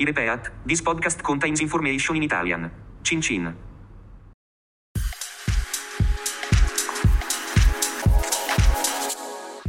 I 0.00 0.04
repeat, 0.04 0.50
this 0.66 0.80
podcast 0.80 1.22
contains 1.22 1.60
information 1.60 2.16
in 2.16 2.24
Italian. 2.24 2.70
Cin 3.04 3.22
cin. 3.22 3.54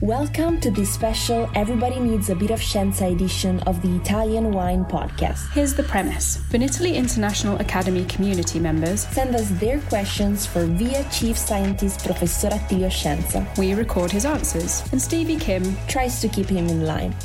Welcome 0.01 0.59
to 0.61 0.71
this 0.71 0.91
special 0.91 1.49
Everybody 1.55 1.99
Needs 1.99 2.29
a 2.29 2.35
Bit 2.35 2.51
of 2.51 2.59
Scienza 2.59 3.11
edition 3.11 3.59
of 3.61 3.81
the 3.81 3.95
Italian 3.95 4.51
Wine 4.51 4.83
Podcast. 4.85 5.51
Here's 5.51 5.73
the 5.75 5.83
premise 5.83 6.37
Vinitaly 6.49 6.95
International 6.95 7.57
Academy 7.59 8.05
community 8.05 8.59
members 8.59 9.07
Send 9.07 9.35
us 9.35 9.49
their 9.59 9.79
questions 9.81 10.45
for 10.45 10.65
VIA 10.65 11.05
Chief 11.11 11.37
Scientist 11.37 12.03
Professor 12.03 12.49
Attilio 12.49 12.89
Scienza. 12.89 13.45
we 13.57 13.73
record 13.73 14.11
his 14.11 14.25
answers, 14.25 14.83
and 14.91 15.01
Stevie 15.01 15.37
Kim 15.37 15.77
Tries 15.87 16.19
to 16.21 16.27
keep 16.27 16.47
him 16.47 16.67
in 16.67 16.85
line. 16.85 17.15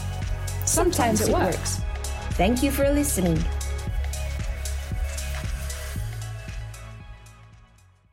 sometimes, 0.65 1.23
it 1.23 1.33
works. 1.33 1.81
Thank 2.41 2.63
you 2.63 2.71
for 2.71 2.91
listening. 2.91 3.39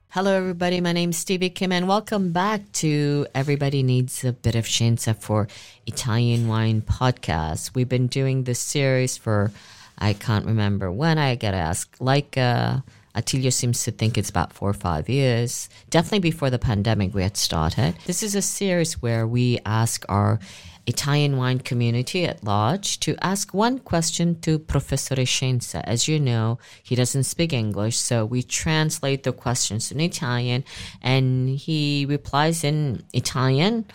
Hello, 0.09 0.33
everybody. 0.33 0.81
My 0.81 0.91
name's 0.91 1.15
Stevie 1.15 1.49
Kim, 1.49 1.71
and 1.71 1.87
welcome 1.87 2.33
back 2.33 2.69
to 2.83 3.25
Everybody 3.33 3.83
Needs 3.83 4.25
a 4.25 4.33
Bit 4.33 4.55
of 4.55 4.65
Scienza 4.65 5.15
for 5.15 5.47
Italian 5.85 6.49
Wine 6.49 6.81
Podcast. 6.81 7.73
We've 7.73 7.87
been 7.87 8.07
doing 8.07 8.43
this 8.43 8.59
series 8.59 9.15
for, 9.15 9.49
I 9.97 10.11
can't 10.11 10.45
remember 10.45 10.91
when, 10.91 11.17
I 11.17 11.35
gotta 11.35 11.55
ask, 11.55 11.95
like, 12.01 12.37
uh, 12.37 12.79
Attilio 13.15 13.53
seems 13.53 13.81
to 13.85 13.91
think 13.91 14.17
it's 14.17 14.29
about 14.29 14.51
four 14.51 14.69
or 14.69 14.73
five 14.73 15.07
years. 15.07 15.69
Definitely 15.89 16.19
before 16.19 16.49
the 16.49 16.59
pandemic, 16.59 17.13
we 17.13 17.23
had 17.23 17.37
started. 17.37 17.95
This 18.05 18.21
is 18.21 18.35
a 18.35 18.41
series 18.41 19.01
where 19.01 19.25
we 19.25 19.59
ask 19.65 20.03
our 20.09 20.41
Italian 20.87 21.35
wine 21.35 21.59
community 21.59 22.25
at 22.25 22.43
large 22.43 22.99
to 23.01 23.15
ask 23.21 23.53
one 23.53 23.77
question 23.77 24.39
to 24.39 24.57
Professor 24.57 25.15
Scienza. 25.15 25.83
As 25.83 26.07
you 26.07 26.17
know, 26.17 26.59
he 26.81 26.95
doesn't 26.95 27.25
speak 27.25 27.51
English, 27.51 27.97
so 27.97 28.25
we 28.25 28.41
translate 28.41 29.23
the 29.23 29.33
questions 29.33 29.91
in 29.91 29.99
Italian 29.99 30.63
and 31.01 31.49
he 31.49 32.05
replies 32.07 32.63
in 32.63 33.03
Italian. 33.13 33.85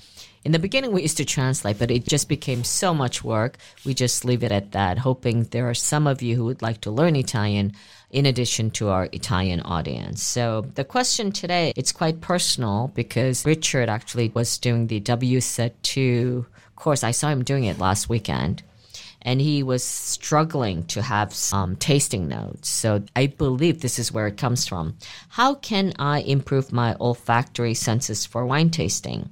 In 0.45 0.53
the 0.53 0.59
beginning, 0.59 0.93
we 0.93 1.03
used 1.03 1.17
to 1.19 1.25
translate, 1.25 1.79
but 1.79 1.91
it 1.91 2.05
just 2.05 2.29
became 2.29 2.65
so 2.65 2.93
much 2.93 3.25
work. 3.25 3.59
We 3.87 3.95
just 3.95 4.25
leave 4.25 4.43
it 4.43 4.53
at 4.53 4.73
that, 4.73 4.99
hoping 4.99 5.45
there 5.45 5.71
are 5.71 5.75
some 5.75 6.07
of 6.07 6.21
you 6.21 6.37
who 6.37 6.45
would 6.47 6.63
like 6.63 6.81
to 6.83 6.91
learn 6.91 7.17
Italian 7.17 7.73
in 8.13 8.27
addition 8.27 8.71
to 8.71 8.91
our 8.91 9.09
Italian 9.13 9.61
audience. 9.63 10.23
So 10.23 10.67
the 10.75 10.85
question 10.85 11.33
today, 11.33 11.73
it's 11.77 11.93
quite 11.93 12.21
personal 12.21 12.93
because 12.95 13.45
Richard 13.45 13.89
actually 13.89 14.29
was 14.35 14.59
doing 14.59 14.87
the 14.87 15.01
WSET2 15.01 16.47
course. 16.83 17.05
I 17.05 17.13
saw 17.13 17.29
him 17.29 17.45
doing 17.45 17.65
it 17.65 17.79
last 17.79 18.09
weekend 18.09 18.63
and 19.23 19.41
he 19.41 19.63
was 19.63 19.85
struggling 19.85 20.85
to 20.87 21.01
have 21.01 21.33
some 21.33 21.77
tasting 21.77 22.27
notes. 22.27 22.69
So 22.69 23.05
I 23.15 23.29
believe 23.29 23.81
this 23.81 23.99
is 24.01 24.11
where 24.11 24.27
it 24.27 24.37
comes 24.37 24.67
from. 24.67 24.97
How 25.29 25.55
can 25.55 25.93
I 25.99 26.21
improve 26.21 26.73
my 26.73 26.97
olfactory 27.01 27.75
senses 27.75 28.27
for 28.27 28.45
wine 28.45 28.71
tasting? 28.71 29.31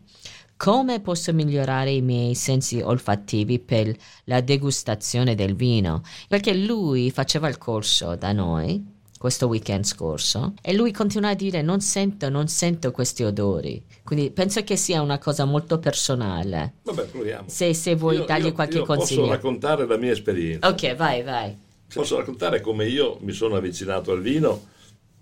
Come 0.62 1.00
posso 1.00 1.32
migliorare 1.32 1.90
i 1.90 2.02
miei 2.02 2.34
sensi 2.34 2.82
olfattivi 2.82 3.58
per 3.60 3.96
la 4.24 4.42
degustazione 4.42 5.34
del 5.34 5.54
vino? 5.54 6.02
Perché 6.28 6.52
lui 6.52 7.10
faceva 7.10 7.48
il 7.48 7.56
corso 7.56 8.14
da 8.14 8.32
noi 8.32 8.98
questo 9.16 9.46
weekend 9.46 9.84
scorso 9.84 10.52
e 10.60 10.74
lui 10.74 10.92
continua 10.92 11.30
a 11.30 11.34
dire 11.34 11.62
non 11.62 11.80
sento, 11.80 12.28
non 12.28 12.48
sento 12.48 12.90
questi 12.90 13.22
odori. 13.22 13.82
Quindi 14.04 14.30
penso 14.32 14.62
che 14.62 14.76
sia 14.76 15.00
una 15.00 15.18
cosa 15.18 15.46
molto 15.46 15.78
personale. 15.78 16.74
Vabbè, 16.82 17.04
proviamo. 17.06 17.48
Se, 17.48 17.72
se 17.72 17.94
vuoi 17.94 18.16
Io- 18.16 18.24
dargli 18.26 18.44
io- 18.44 18.52
qualche 18.52 18.76
io 18.76 18.84
consiglio. 18.84 19.20
Posso 19.22 19.32
raccontare 19.32 19.86
la 19.86 19.96
mia 19.96 20.12
esperienza. 20.12 20.68
Ok, 20.68 20.94
vai, 20.94 21.22
vai. 21.22 21.56
Posso 21.90 22.18
raccontare 22.18 22.60
come 22.60 22.86
io 22.86 23.16
mi 23.22 23.32
sono 23.32 23.56
avvicinato 23.56 24.12
al 24.12 24.20
vino 24.20 24.66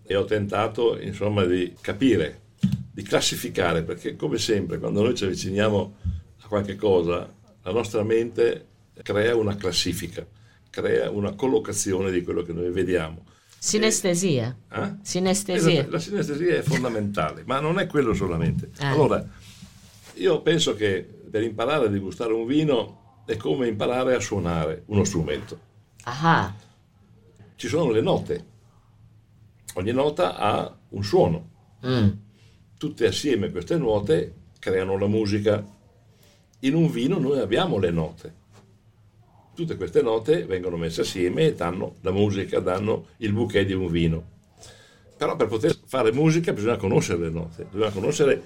e 0.03 0.17
ho 0.17 0.25
tentato, 0.25 0.99
insomma, 0.99 1.45
di 1.45 1.75
capire, 1.81 2.41
di 2.99 3.05
classificare, 3.05 3.85
perché 3.85 4.17
come 4.17 4.39
sempre, 4.39 4.81
quando 4.81 5.03
noi 5.03 5.15
ci 5.15 5.23
avviciniamo 5.23 5.95
a 6.41 6.49
qualche 6.49 6.75
cosa, 6.75 7.33
la 7.63 7.71
nostra 7.71 8.03
mente 8.03 8.67
crea 9.05 9.37
una 9.37 9.55
classifica, 9.55 10.27
crea 10.69 11.09
una 11.09 11.33
collocazione 11.35 12.11
di 12.11 12.25
quello 12.25 12.43
che 12.43 12.53
noi 12.53 12.73
vediamo. 12.73 13.25
Sinestesia. 13.57 14.57
Eh? 14.73 14.95
Sinestesia. 15.03 15.71
Esatto, 15.75 15.91
La 15.93 15.99
sinestesia 16.01 16.57
è 16.57 16.63
fondamentale, 16.63 17.45
ma 17.47 17.61
non 17.61 17.79
è 17.79 17.87
quello 17.87 18.15
solamente. 18.15 18.71
Ah. 18.79 18.91
Allora, 18.91 19.25
io 20.15 20.43
penso 20.43 20.75
che 20.75 21.09
per 21.31 21.45
imparare 21.45 21.87
a 21.87 21.89
degustare 21.89 22.33
un 22.33 22.47
vino 22.47 23.23
è 23.27 23.37
come 23.37 23.69
imparare 23.69 24.17
a 24.17 24.21
suonare 24.21 24.83
uno 24.87 25.05
strumento. 25.05 25.57
Ah, 26.03 26.53
Ci 27.55 27.69
sono 27.69 27.93
le 27.93 28.01
note, 28.01 28.45
ogni 29.75 29.93
nota 29.93 30.37
ha 30.37 30.77
un 30.89 31.05
suono. 31.05 31.49
mm, 31.87 32.09
Tutte 32.79 33.09
assieme 33.09 33.51
queste 33.51 33.77
note 33.77 34.35
creano 34.61 34.97
la 34.97 35.09
musica. 35.09 35.67
In 36.61 36.75
un 36.77 36.89
vino 36.89 37.19
noi 37.19 37.41
abbiamo 37.41 37.77
le 37.79 37.91
note. 37.91 38.35
Tutte 39.53 39.77
queste 39.77 40.01
note 40.01 40.45
vengono 40.45 40.77
messe 40.77 41.01
assieme 41.01 41.47
e 41.47 41.55
danno 41.57 41.97
la 42.03 42.13
musica, 42.13 42.61
danno 42.61 43.07
il 43.17 43.33
bouquet 43.33 43.67
di 43.67 43.73
un 43.73 43.89
vino. 43.89 44.25
Però 45.17 45.35
per 45.35 45.49
poter 45.49 45.77
fare 45.87 46.13
musica 46.13 46.53
bisogna 46.53 46.77
conoscere 46.77 47.19
le 47.19 47.31
note, 47.31 47.67
bisogna 47.69 47.91
conoscere 47.91 48.43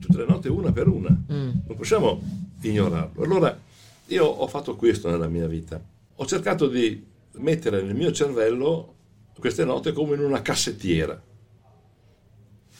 tutte 0.00 0.16
le 0.16 0.26
note 0.26 0.48
una 0.48 0.72
per 0.72 0.88
una. 0.88 1.16
Non 1.28 1.76
possiamo 1.76 2.20
ignorarlo. 2.62 3.22
Allora 3.22 3.56
io 4.06 4.24
ho 4.24 4.48
fatto 4.48 4.74
questo 4.74 5.08
nella 5.08 5.28
mia 5.28 5.46
vita. 5.46 5.80
Ho 6.16 6.26
cercato 6.26 6.66
di 6.66 7.00
mettere 7.34 7.80
nel 7.80 7.94
mio 7.94 8.10
cervello 8.10 8.94
queste 9.38 9.64
note 9.64 9.92
come 9.92 10.16
in 10.16 10.24
una 10.24 10.42
cassettiera. 10.42 11.30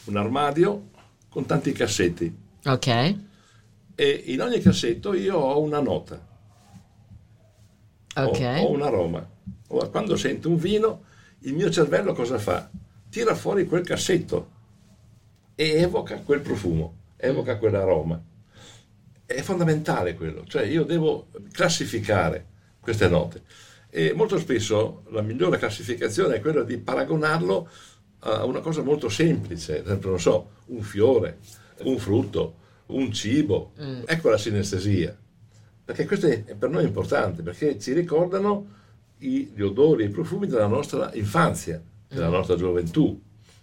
Un 0.04 0.16
armadio 0.16 0.90
con 1.28 1.46
tanti 1.46 1.72
cassetti 1.72 2.34
ok, 2.64 3.16
e 3.94 4.22
in 4.26 4.40
ogni 4.40 4.60
cassetto 4.60 5.14
io 5.14 5.36
ho 5.36 5.60
una 5.60 5.80
nota, 5.80 6.20
ho- 8.14 8.22
ok. 8.22 8.40
ho, 8.58 8.70
un 8.70 8.82
aroma. 8.82 9.30
Ora, 9.68 9.88
quando 9.88 10.16
sento 10.16 10.48
un 10.48 10.56
vino, 10.56 11.04
il 11.40 11.54
mio 11.54 11.70
cervello 11.70 12.12
cosa 12.12 12.38
fa? 12.38 12.68
Tira 13.08 13.34
fuori 13.34 13.66
quel 13.66 13.84
cassetto 13.84 14.50
e 15.54 15.64
evoca 15.80 16.18
quel 16.20 16.40
profumo, 16.40 16.96
evoca 17.16 17.56
quell'aroma. 17.58 18.20
È 19.24 19.40
fondamentale 19.40 20.14
quello, 20.14 20.44
cioè 20.46 20.64
io 20.64 20.84
devo 20.84 21.28
classificare 21.52 22.46
queste 22.80 23.08
note. 23.08 23.42
E 23.88 24.12
molto 24.14 24.38
spesso 24.38 25.04
la 25.10 25.22
migliore 25.22 25.58
classificazione 25.58 26.36
è 26.36 26.40
quella 26.40 26.62
di 26.64 26.78
paragonarlo 26.78 27.68
a 28.24 28.44
una 28.44 28.60
cosa 28.60 28.82
molto 28.82 29.08
semplice, 29.08 29.82
non 30.02 30.20
so, 30.20 30.50
un 30.66 30.82
fiore, 30.82 31.38
un 31.82 31.98
frutto, 31.98 32.54
un 32.86 33.12
cibo. 33.12 33.72
Ecco 34.06 34.30
la 34.30 34.38
sinestesia. 34.38 35.16
Perché 35.84 36.06
questo 36.06 36.26
è 36.28 36.54
per 36.56 36.70
noi 36.70 36.84
importante, 36.84 37.42
perché 37.42 37.78
ci 37.80 37.92
ricordano 37.92 38.66
i- 39.18 39.50
gli 39.54 39.62
odori 39.62 40.04
e 40.04 40.06
i 40.06 40.10
profumi 40.10 40.46
della 40.46 40.66
nostra 40.68 41.10
infanzia, 41.14 41.82
della 42.08 42.28
nostra 42.28 42.54
gioventù, 42.56 43.20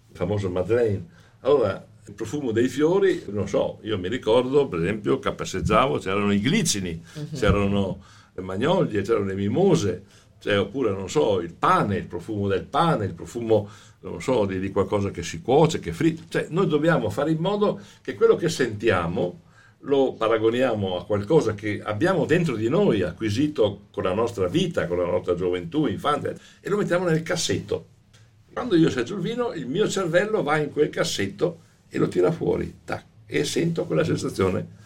il 0.09 0.15
famoso 0.15 0.49
Madeleine. 0.49 1.05
Allora, 1.41 1.85
il 2.05 2.13
profumo 2.13 2.51
dei 2.51 2.67
fiori, 2.67 3.23
non 3.29 3.47
so, 3.47 3.79
io 3.83 3.97
mi 3.97 4.09
ricordo, 4.09 4.67
per 4.67 4.79
esempio, 4.81 5.19
che 5.19 5.31
passeggiavo, 5.31 5.99
c'erano 5.99 6.33
i 6.33 6.39
glicini, 6.41 7.01
c'erano 7.33 8.01
le 8.33 8.41
magnolie, 8.41 9.01
c'erano 9.03 9.25
le 9.25 9.35
mimose, 9.35 10.03
cioè, 10.39 10.59
oppure, 10.59 10.91
non 10.91 11.09
so, 11.09 11.41
il 11.41 11.53
pane, 11.53 11.97
il 11.97 12.05
profumo 12.05 12.47
del 12.47 12.63
pane, 12.63 13.05
il 13.05 13.13
profumo, 13.13 13.69
non 14.01 14.21
so, 14.21 14.45
di, 14.45 14.59
di 14.59 14.71
qualcosa 14.71 15.11
che 15.11 15.21
si 15.21 15.41
cuoce, 15.41 15.79
che 15.79 15.91
fritta. 15.91 16.23
Cioè, 16.27 16.47
noi 16.49 16.67
dobbiamo 16.67 17.09
fare 17.09 17.31
in 17.31 17.39
modo 17.39 17.79
che 18.01 18.15
quello 18.15 18.35
che 18.35 18.49
sentiamo 18.49 19.41
lo 19.83 20.13
paragoniamo 20.13 20.97
a 20.97 21.05
qualcosa 21.05 21.53
che 21.55 21.81
abbiamo 21.83 22.25
dentro 22.25 22.55
di 22.55 22.69
noi, 22.69 23.01
acquisito 23.01 23.87
con 23.91 24.03
la 24.03 24.13
nostra 24.13 24.47
vita, 24.47 24.87
con 24.87 24.97
la 24.97 25.05
nostra 25.05 25.35
gioventù, 25.35 25.85
infanzia, 25.85 26.33
e 26.59 26.69
lo 26.69 26.77
mettiamo 26.77 27.05
nel 27.05 27.21
cassetto. 27.21 27.87
Quando 28.51 28.75
io 28.75 28.87
assaggio 28.87 29.15
il 29.15 29.21
vino, 29.21 29.53
il 29.53 29.67
mio 29.67 29.87
cervello 29.87 30.41
va 30.41 30.57
in 30.57 30.71
quel 30.71 30.89
cassetto 30.89 31.61
e 31.89 31.97
lo 31.97 32.07
tira 32.07 32.31
fuori, 32.31 32.79
tac, 32.83 33.03
e 33.25 33.43
sento 33.43 33.85
quella 33.85 34.03
sensazione 34.03 34.77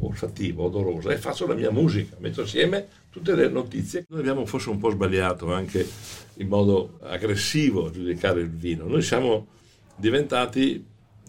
olfattiva, 0.00 0.62
odorosa 0.62 1.10
e 1.10 1.18
faccio 1.18 1.46
la 1.46 1.54
mia 1.54 1.70
musica, 1.70 2.16
metto 2.18 2.42
assieme 2.42 2.86
tutte 3.10 3.34
le 3.34 3.48
notizie. 3.48 4.04
Noi 4.08 4.20
abbiamo 4.20 4.46
forse 4.46 4.70
un 4.70 4.78
po' 4.78 4.90
sbagliato 4.90 5.52
anche 5.52 5.86
in 6.34 6.48
modo 6.48 6.98
aggressivo 7.02 7.86
a 7.86 7.90
giudicare 7.90 8.40
il 8.40 8.50
vino. 8.50 8.86
Noi 8.86 9.02
siamo 9.02 9.46
diventati 9.96 10.84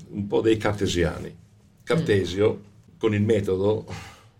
un 0.09 0.27
po' 0.27 0.41
dei 0.41 0.57
cartesiani. 0.57 1.35
Cartesio, 1.83 2.61
con 2.97 3.13
il 3.13 3.21
metodo 3.21 3.85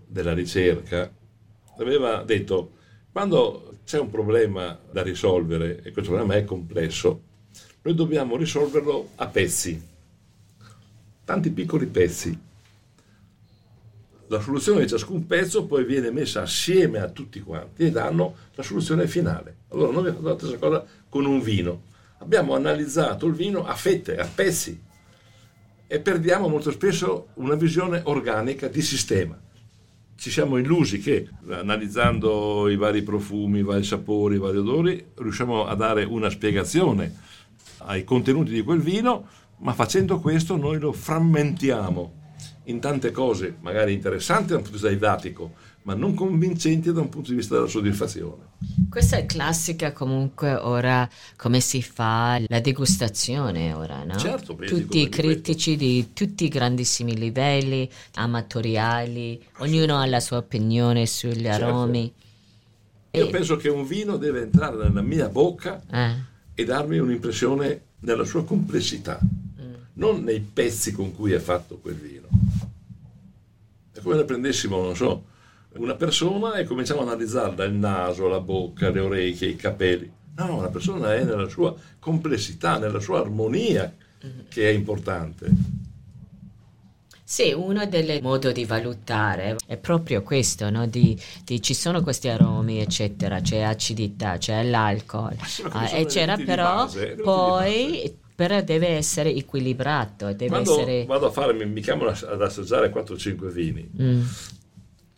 della 0.05 0.33
ricerca, 0.33 1.11
aveva 1.77 2.23
detto 2.23 2.71
quando 3.11 3.77
c'è 3.85 3.99
un 3.99 4.09
problema 4.09 4.77
da 4.91 5.01
risolvere 5.01 5.81
e 5.81 5.91
questo 5.91 6.11
problema 6.11 6.35
è 6.35 6.45
complesso, 6.45 7.21
noi 7.81 7.95
dobbiamo 7.95 8.35
risolverlo 8.35 9.09
a 9.15 9.27
pezzi, 9.27 9.81
tanti 11.25 11.49
piccoli 11.49 11.87
pezzi. 11.87 12.47
La 14.31 14.39
soluzione 14.39 14.81
di 14.81 14.87
ciascun 14.87 15.25
pezzo 15.25 15.65
poi 15.65 15.83
viene 15.83 16.11
messa 16.11 16.43
assieme 16.43 16.99
a 16.99 17.09
tutti 17.09 17.39
quanti 17.39 17.83
e 17.83 17.91
danno 17.91 18.35
la 18.53 18.61
soluzione 18.61 19.07
finale. 19.07 19.55
Allora 19.69 19.91
noi 19.91 20.07
abbiamo 20.07 20.19
fatto 20.19 20.29
la 20.29 20.37
stessa 20.37 20.57
cosa 20.57 20.85
con 21.09 21.25
un 21.25 21.41
vino. 21.41 21.81
Abbiamo 22.19 22.53
analizzato 22.53 23.25
il 23.25 23.33
vino 23.33 23.65
a 23.65 23.73
fette, 23.73 24.17
a 24.17 24.27
pezzi 24.27 24.79
e 25.87 25.99
perdiamo 25.99 26.47
molto 26.47 26.69
spesso 26.69 27.29
una 27.35 27.55
visione 27.55 28.01
organica 28.05 28.67
di 28.67 28.81
sistema 28.83 29.39
ci 30.19 30.31
siamo 30.31 30.57
illusi 30.57 30.99
che 30.99 31.29
analizzando 31.49 32.67
i 32.67 32.75
vari 32.75 33.03
profumi, 33.03 33.59
i 33.59 33.63
vari 33.63 33.83
sapori, 33.83 34.35
i 34.35 34.37
vari 34.37 34.57
odori, 34.57 35.11
riusciamo 35.15 35.65
a 35.65 35.73
dare 35.75 36.03
una 36.03 36.29
spiegazione 36.29 37.15
ai 37.77 38.03
contenuti 38.03 38.51
di 38.51 38.61
quel 38.61 38.81
vino, 38.81 39.27
ma 39.59 39.71
facendo 39.71 40.19
questo 40.19 40.57
noi 40.57 40.77
lo 40.77 40.91
frammentiamo 40.91 42.17
in 42.69 42.79
tante 42.79 43.11
cose, 43.11 43.55
magari 43.61 43.93
interessanti 43.93 44.49
da 44.49 44.57
un 44.57 44.61
punto 44.61 44.77
di 44.77 44.83
vista 44.85 44.89
didattico, 44.89 45.53
ma 45.83 45.95
non 45.95 46.13
convincenti 46.13 46.91
da 46.91 47.01
un 47.01 47.09
punto 47.09 47.31
di 47.31 47.37
vista 47.37 47.55
della 47.55 47.67
soddisfazione. 47.67 48.47
Questa 48.89 49.17
è 49.17 49.25
classica 49.25 49.91
comunque 49.91 50.53
ora 50.53 51.07
come 51.35 51.61
si 51.61 51.81
fa 51.81 52.39
la 52.47 52.59
degustazione 52.59 53.73
ora, 53.73 54.03
no? 54.03 54.17
Certo, 54.17 54.55
tutti 54.55 55.01
i 55.01 55.09
critici 55.09 55.75
di 55.75 56.09
tutti 56.13 56.45
i 56.45 56.47
grandissimi 56.47 57.17
livelli, 57.17 57.89
amatoriali, 58.15 59.41
ognuno 59.59 59.97
ha 59.97 60.05
la 60.05 60.19
sua 60.19 60.37
opinione 60.37 61.05
sugli 61.07 61.43
certo. 61.43 61.65
aromi. 61.65 62.13
Io 63.11 63.27
e... 63.27 63.29
penso 63.29 63.55
che 63.55 63.69
un 63.69 63.87
vino 63.87 64.17
deve 64.17 64.41
entrare 64.41 64.77
nella 64.77 65.01
mia 65.01 65.27
bocca 65.29 65.81
eh. 65.91 66.15
e 66.53 66.65
darmi 66.65 66.99
un'impressione 66.99 67.81
nella 68.01 68.25
sua 68.25 68.43
complessità, 68.43 69.19
mm. 69.21 69.73
non 69.93 70.23
nei 70.23 70.41
pezzi 70.41 70.91
con 70.91 71.15
cui 71.15 71.31
è 71.31 71.39
fatto 71.39 71.79
quel 71.79 71.95
vino. 71.95 72.18
È 73.99 74.01
come 74.01 74.15
se 74.15 74.23
prendessimo, 74.23 74.81
non 74.81 74.95
so, 74.95 75.25
una 75.73 75.95
persona 75.95 76.53
e 76.53 76.63
cominciamo 76.63 77.01
a 77.01 77.03
analizzarla, 77.03 77.65
il 77.65 77.73
naso, 77.73 78.29
la 78.29 78.39
bocca, 78.39 78.89
le 78.89 79.01
orecchie, 79.01 79.49
i 79.49 79.55
capelli. 79.57 80.09
No, 80.37 80.55
una 80.55 80.69
persona 80.69 81.13
è 81.13 81.25
nella 81.25 81.49
sua 81.49 81.75
complessità, 81.99 82.77
nella 82.77 83.01
sua 83.01 83.19
armonia 83.19 83.93
che 84.47 84.69
è 84.69 84.71
importante. 84.71 85.49
Sì, 87.21 87.51
uno 87.51 87.85
dei 87.85 88.21
modi 88.21 88.53
di 88.53 88.65
valutare 88.65 89.57
è 89.67 89.75
proprio 89.75 90.23
questo, 90.23 90.69
no? 90.69 90.87
di, 90.87 91.19
di, 91.43 91.61
ci 91.61 91.73
sono 91.73 92.01
questi 92.01 92.29
aromi, 92.29 92.79
eccetera, 92.79 93.41
c'è 93.41 93.59
acidità, 93.59 94.37
c'è 94.37 94.63
l'alcol, 94.63 95.35
ah, 95.71 95.89
eccetera, 95.91 96.37
però 96.37 96.89
poi 97.21 98.17
però 98.39 98.61
deve 98.61 98.87
essere 98.87 99.35
equilibrato. 99.35 100.27
Deve 100.27 100.47
Quando 100.47 100.79
essere... 100.79 101.03
vado 101.03 101.25
a 101.25 101.29
fare, 101.29 101.51
mi, 101.51 101.65
mi 101.65 101.81
chiamano 101.81 102.11
ad 102.11 102.41
assaggiare 102.41 102.89
4-5 102.89 103.51
vini, 103.51 103.89
mm 104.01 104.21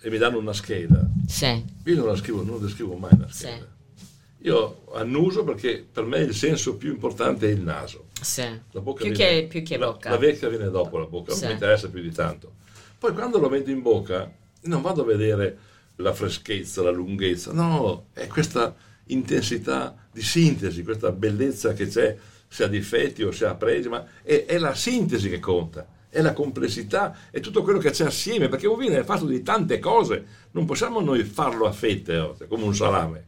e 0.03 0.09
mi 0.09 0.17
danno 0.17 0.39
una 0.39 0.51
scheda. 0.51 1.07
Sì. 1.27 1.63
Io 1.83 1.95
non 1.95 2.07
la 2.07 2.15
scrivo, 2.15 2.41
non 2.41 2.59
descrivo 2.59 2.95
mai 2.95 3.15
la 3.19 3.27
scheda. 3.29 3.67
Sì. 3.95 4.47
Io 4.47 4.91
annuso 4.95 5.43
perché 5.43 5.85
per 5.91 6.05
me 6.05 6.17
il 6.17 6.33
senso 6.33 6.75
più 6.75 6.89
importante 6.89 7.47
è 7.47 7.51
il 7.51 7.61
naso. 7.61 8.07
Sì. 8.19 8.41
La 8.71 8.81
bocca 8.81 9.03
più, 9.03 9.13
viene, 9.13 9.41
che, 9.41 9.47
più 9.47 9.61
che 9.61 9.77
la, 9.77 9.91
bocca. 9.91 10.09
La 10.09 10.17
vecchia 10.17 10.49
viene 10.49 10.71
dopo 10.71 10.97
la 10.97 11.05
bocca, 11.05 11.33
sì. 11.33 11.41
non 11.41 11.49
mi 11.49 11.53
interessa 11.53 11.87
più 11.89 12.01
di 12.01 12.11
tanto. 12.11 12.53
Poi 12.97 13.13
quando 13.13 13.37
lo 13.37 13.47
metto 13.47 13.69
in 13.69 13.83
bocca 13.83 14.27
non 14.61 14.81
vado 14.81 15.03
a 15.03 15.05
vedere 15.05 15.55
la 15.97 16.13
freschezza, 16.13 16.81
la 16.81 16.89
lunghezza, 16.89 17.51
no, 17.51 18.07
è 18.13 18.25
questa 18.25 18.75
intensità 19.05 19.95
di 20.11 20.23
sintesi, 20.23 20.81
questa 20.81 21.11
bellezza 21.11 21.73
che 21.73 21.85
c'è, 21.85 22.17
se 22.51 22.65
ha 22.65 22.67
difetti 22.67 23.23
o 23.23 23.31
se 23.31 23.45
ha 23.45 23.55
pregi, 23.55 23.87
ma 23.87 24.05
è, 24.21 24.43
è 24.45 24.57
la 24.57 24.75
sintesi 24.75 25.29
che 25.29 25.39
conta 25.39 25.87
è 26.11 26.19
la 26.19 26.33
complessità, 26.33 27.15
è 27.31 27.39
tutto 27.39 27.63
quello 27.63 27.79
che 27.79 27.91
c'è 27.91 28.03
assieme, 28.05 28.49
perché 28.49 28.67
un 28.67 28.77
vino 28.77 28.97
è 28.97 29.03
fatto 29.03 29.25
di 29.25 29.41
tante 29.41 29.79
cose, 29.79 30.25
non 30.51 30.65
possiamo 30.65 30.99
noi 30.99 31.23
farlo 31.23 31.65
a 31.65 31.71
fette, 31.71 32.17
oh, 32.17 32.35
come 32.49 32.65
un 32.65 32.75
salame. 32.75 33.25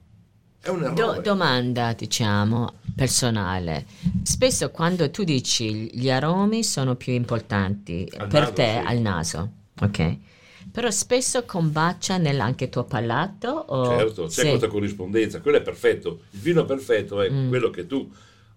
È 0.60 0.68
un 0.68 0.84
errore. 0.84 0.94
Do- 0.94 1.22
domanda, 1.22 1.94
diciamo, 1.94 2.74
personale. 2.94 3.86
Spesso 4.24 4.70
quando 4.70 5.10
tu 5.12 5.24
dici 5.24 5.98
gli 5.98 6.10
aromi 6.10 6.62
sono 6.64 6.96
più 6.96 7.14
importanti 7.14 8.06
al 8.18 8.28
per 8.28 8.42
naso, 8.42 8.54
te 8.54 8.80
sì. 8.82 8.88
al 8.88 8.98
naso, 9.00 9.52
ok? 9.80 10.18
Però 10.72 10.90
spesso 10.90 11.46
combacia 11.46 12.18
nell'anche 12.18 12.68
tuo 12.68 12.84
palato? 12.84 13.48
O... 13.48 13.98
Certo, 13.98 14.26
c'è 14.26 14.42
sì. 14.42 14.48
questa 14.50 14.68
corrispondenza, 14.68 15.40
quello 15.40 15.58
è 15.58 15.62
perfetto. 15.62 16.24
Il 16.32 16.40
vino 16.40 16.66
perfetto 16.66 17.22
è 17.22 17.30
mm. 17.30 17.48
quello 17.48 17.70
che 17.70 17.86
tu 17.86 18.10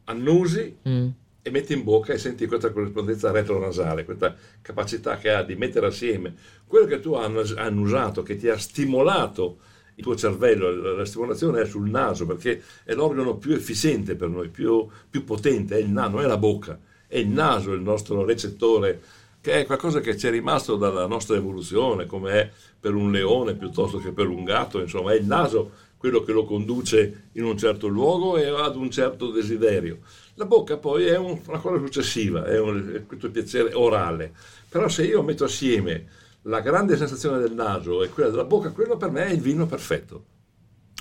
annusi 0.06 0.76
mm. 0.88 1.08
e 1.42 1.50
metti 1.50 1.72
in 1.72 1.84
bocca 1.84 2.12
e 2.12 2.18
senti 2.18 2.46
questa 2.46 2.72
corrispondenza 2.72 3.30
retronasale, 3.30 4.04
questa 4.04 4.34
capacità 4.60 5.16
che 5.18 5.30
ha 5.30 5.42
di 5.42 5.54
mettere 5.54 5.86
assieme 5.86 6.34
quello 6.66 6.86
che 6.86 7.00
tu 7.00 7.14
hai 7.14 7.54
annusato, 7.56 8.22
che 8.22 8.36
ti 8.36 8.48
ha 8.48 8.58
stimolato 8.58 9.58
il 9.96 10.04
tuo 10.04 10.16
cervello, 10.16 10.94
la 10.94 11.04
stimolazione 11.04 11.62
è 11.62 11.66
sul 11.66 11.88
naso 11.88 12.26
perché 12.26 12.62
è 12.84 12.92
l'organo 12.92 13.36
più 13.36 13.54
efficiente 13.54 14.14
per 14.14 14.28
noi, 14.28 14.48
più, 14.48 14.86
più 15.08 15.24
potente, 15.24 15.76
è 15.76 15.80
il 15.80 15.88
naso, 15.88 16.10
non 16.10 16.22
è 16.22 16.26
la 16.26 16.36
bocca, 16.36 16.78
è 17.06 17.18
il 17.18 17.28
naso 17.28 17.72
il 17.72 17.80
nostro 17.80 18.24
recettore, 18.24 19.00
che 19.40 19.60
è 19.60 19.64
qualcosa 19.64 20.00
che 20.00 20.16
ci 20.16 20.26
è 20.26 20.30
rimasto 20.30 20.76
dalla 20.76 21.06
nostra 21.06 21.36
evoluzione, 21.36 22.04
come 22.04 22.32
è 22.32 22.50
per 22.78 22.94
un 22.94 23.10
leone 23.10 23.54
piuttosto 23.54 23.98
che 23.98 24.12
per 24.12 24.28
un 24.28 24.44
gatto, 24.44 24.80
insomma 24.80 25.12
è 25.12 25.16
il 25.16 25.24
naso 25.24 25.70
quello 26.06 26.22
che 26.22 26.32
lo 26.32 26.44
conduce 26.44 27.30
in 27.32 27.44
un 27.44 27.58
certo 27.58 27.88
luogo 27.88 28.36
e 28.36 28.46
ad 28.46 28.76
un 28.76 28.92
certo 28.92 29.32
desiderio. 29.32 29.98
La 30.34 30.44
bocca 30.44 30.76
poi 30.76 31.06
è 31.06 31.16
un, 31.16 31.40
una 31.44 31.58
cosa 31.58 31.84
successiva, 31.84 32.44
è, 32.44 32.60
un, 32.60 32.92
è 32.94 33.06
questo 33.06 33.28
piacere 33.28 33.74
orale. 33.74 34.32
Però 34.68 34.86
se 34.86 35.04
io 35.04 35.22
metto 35.22 35.44
assieme 35.44 36.06
la 36.42 36.60
grande 36.60 36.96
sensazione 36.96 37.38
del 37.38 37.54
naso 37.54 38.04
e 38.04 38.08
quella 38.08 38.30
della 38.30 38.44
bocca, 38.44 38.70
quello 38.70 38.96
per 38.96 39.10
me 39.10 39.26
è 39.26 39.32
il 39.32 39.40
vino 39.40 39.66
perfetto. 39.66 40.24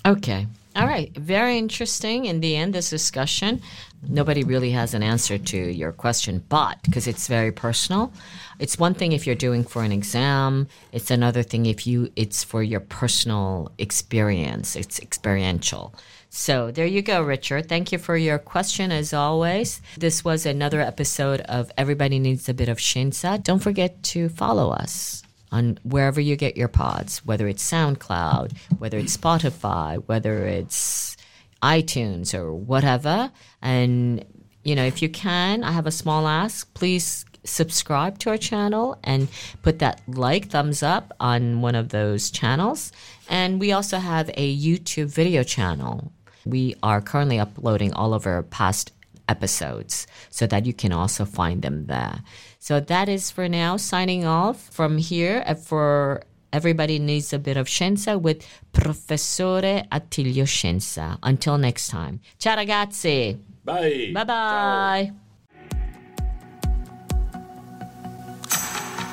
Okay. 0.06 0.48
All 0.75 0.88
right. 0.88 1.16
Very 1.16 1.57
interesting 1.57 2.26
in 2.26 2.42
the 2.42 2.56
end, 2.57 2.74
this 2.74 2.90
discussion. 2.90 3.62
Nobody 4.07 4.44
really 4.44 4.71
has 4.71 4.94
an 4.94 5.02
answer 5.02 5.38
to 5.38 5.57
your 5.57 5.92
question, 5.92 6.44
but 6.50 6.78
because 6.83 7.07
it's 7.07 7.28
very 7.28 7.52
personal, 7.52 8.12
it's 8.59 8.78
one 8.78 8.94
thing 8.94 9.14
if 9.14 9.26
you're 9.26 9.35
doing 9.35 9.64
for 9.64 9.83
an 9.83 9.92
exam, 9.92 10.68
it's 10.92 11.09
another 11.09 11.44
thing 11.44 11.66
if 11.66 11.88
you 11.88 12.12
it's 12.16 12.44
for 12.44 12.62
your 12.62 12.81
personal 12.81 13.71
experience. 13.78 14.76
It's 14.76 15.00
experiential. 15.00 15.95
So 16.30 16.69
there 16.69 16.85
you 16.85 17.02
go, 17.02 17.21
Richard. 17.21 17.69
Thank 17.69 17.94
you 17.94 17.97
for 17.97 18.18
your 18.18 18.38
question 18.38 18.92
as 18.92 19.14
always. 19.14 19.81
This 19.97 20.26
was 20.26 20.45
another 20.45 20.81
episode 20.81 21.40
of 21.42 21.71
Everybody 21.78 22.19
Needs 22.19 22.50
a 22.50 22.54
Bit 22.54 22.68
of 22.68 22.78
Shinsa. 22.78 23.42
Don't 23.42 23.59
forget 23.59 24.04
to 24.04 24.28
follow 24.28 24.71
us 24.71 25.24
on 25.56 25.80
wherever 25.83 26.19
you 26.19 26.35
get 26.35 26.57
your 26.57 26.68
pods, 26.68 27.26
whether 27.26 27.47
it's 27.47 27.64
SoundCloud, 27.71 28.57
whether 28.78 28.97
it's 28.97 29.16
Spotify, 29.16 30.04
whether 30.06 30.45
it's 30.45 31.16
iTunes 31.64 32.33
or 32.33 32.54
whatever. 32.54 33.31
And, 33.62 34.26
you 34.64 34.76
know, 34.76 34.85
if 34.85 35.02
you 35.02 35.07
can, 35.09 35.64
I 35.64 35.71
have 35.71 35.88
a 35.88 35.92
small 35.92 36.28
ask. 36.28 36.71
Please 36.74 37.26
subscribe 37.45 38.19
to 38.19 38.31
our 38.31 38.38
channel 38.38 38.97
and 39.04 39.30
put 39.62 39.80
that 39.80 40.02
like 40.07 40.50
thumbs 40.50 40.83
up 40.83 41.14
on 41.19 41.62
one 41.62 41.76
of 41.76 41.90
those 41.90 42.30
channels. 42.31 42.92
And 43.30 43.59
we 43.59 43.71
also 43.71 43.97
have 43.97 44.30
a 44.33 44.57
YouTube 44.57 45.07
video 45.07 45.44
channel 45.44 46.12
we 46.45 46.76
are 46.83 47.02
currently 47.02 47.40
uploading 47.40 47.92
all 47.94 48.14
of 48.14 48.28
our 48.28 48.44
past 48.44 48.92
episodes 49.27 50.07
so 50.29 50.47
that 50.47 50.65
you 50.65 50.73
can 50.73 50.91
also 50.91 51.25
find 51.25 51.61
them 51.61 51.85
there. 51.87 52.21
So 52.59 52.79
that 52.79 53.09
is 53.09 53.31
for 53.31 53.47
now. 53.47 53.77
Signing 53.77 54.25
off 54.25 54.69
from 54.71 54.97
here 54.97 55.44
uh, 55.45 55.55
for 55.55 56.23
Everybody 56.51 56.99
Needs 56.99 57.33
a 57.33 57.39
Bit 57.39 57.57
of 57.57 57.67
Scienza 57.67 58.19
with 58.19 58.47
Professore 58.71 59.83
Attilio 59.91 60.45
Scienza. 60.45 61.17
Until 61.21 61.57
next 61.57 61.89
time. 61.89 62.21
Ciao 62.39 62.55
ragazzi. 62.55 63.37
Bye. 63.63 64.11
Bye 64.13 64.23
bye. 64.23 65.24